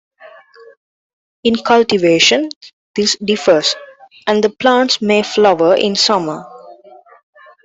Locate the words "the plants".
4.43-4.99